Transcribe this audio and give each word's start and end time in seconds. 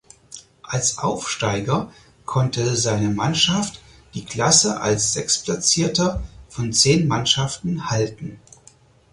Als 0.63 0.97
Aufsteiger 0.97 1.93
konnte 2.25 2.75
seine 2.75 3.09
Mannschaft 3.09 3.81
die 4.15 4.25
Klasse 4.25 4.79
als 4.81 5.13
Sechstplatzierter 5.13 6.23
von 6.49 6.73
zehn 6.73 7.07
Mannschaften 7.07 7.87
halten. 7.91 8.39